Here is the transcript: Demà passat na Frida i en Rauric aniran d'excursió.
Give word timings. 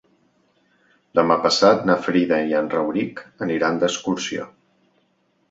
Demà 1.19 1.37
passat 1.43 1.85
na 1.89 1.97
Frida 2.07 2.41
i 2.53 2.57
en 2.61 2.71
Rauric 2.73 3.23
aniran 3.49 3.79
d'excursió. 3.85 4.49